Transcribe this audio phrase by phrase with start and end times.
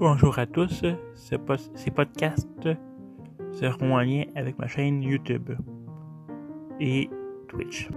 [0.00, 0.82] Bonjour à tous,
[1.14, 2.68] ces podcasts
[3.52, 5.50] seront en lien avec ma chaîne YouTube
[6.80, 7.10] et
[7.48, 7.90] Twitch.